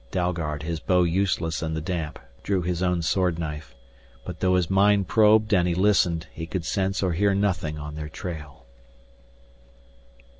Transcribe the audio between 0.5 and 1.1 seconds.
his bow